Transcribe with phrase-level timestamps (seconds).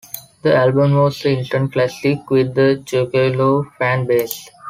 [0.41, 4.49] The album was a instant classic with the Juggalo fan base.